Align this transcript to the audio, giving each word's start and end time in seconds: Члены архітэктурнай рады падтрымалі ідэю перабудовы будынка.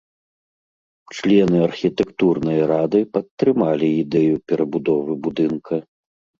Члены 1.17 1.57
архітэктурнай 1.69 2.59
рады 2.73 3.01
падтрымалі 3.19 3.89
ідэю 4.03 4.35
перабудовы 4.51 5.13
будынка. 5.29 5.73